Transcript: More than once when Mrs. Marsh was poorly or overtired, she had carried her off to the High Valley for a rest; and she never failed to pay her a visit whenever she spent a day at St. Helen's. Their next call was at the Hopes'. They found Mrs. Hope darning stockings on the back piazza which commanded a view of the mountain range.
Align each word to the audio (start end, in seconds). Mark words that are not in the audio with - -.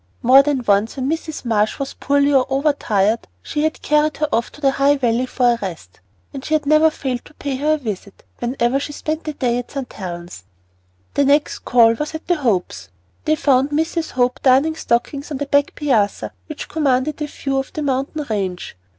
More 0.23 0.41
than 0.41 0.63
once 0.65 0.97
when 0.97 1.07
Mrs. 1.07 1.45
Marsh 1.45 1.77
was 1.77 1.93
poorly 1.93 2.33
or 2.33 2.47
overtired, 2.49 3.27
she 3.43 3.61
had 3.61 3.83
carried 3.83 4.17
her 4.17 4.27
off 4.33 4.51
to 4.53 4.59
the 4.59 4.71
High 4.71 4.97
Valley 4.97 5.27
for 5.27 5.53
a 5.53 5.59
rest; 5.61 5.99
and 6.33 6.43
she 6.43 6.59
never 6.65 6.89
failed 6.89 7.23
to 7.25 7.35
pay 7.35 7.57
her 7.57 7.73
a 7.73 7.77
visit 7.77 8.23
whenever 8.39 8.79
she 8.79 8.93
spent 8.93 9.27
a 9.27 9.33
day 9.33 9.59
at 9.59 9.69
St. 9.69 9.93
Helen's. 9.93 10.43
Their 11.13 11.25
next 11.25 11.59
call 11.59 11.93
was 11.93 12.15
at 12.15 12.25
the 12.25 12.37
Hopes'. 12.37 12.89
They 13.25 13.35
found 13.35 13.69
Mrs. 13.69 14.09
Hope 14.09 14.39
darning 14.41 14.73
stockings 14.73 15.29
on 15.29 15.37
the 15.37 15.45
back 15.45 15.75
piazza 15.75 16.33
which 16.47 16.67
commanded 16.67 17.21
a 17.21 17.27
view 17.27 17.59
of 17.59 17.71
the 17.73 17.83
mountain 17.83 18.25
range. 18.27 18.75